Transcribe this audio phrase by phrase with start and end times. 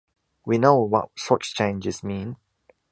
[0.47, 2.37] We know what such changes mean.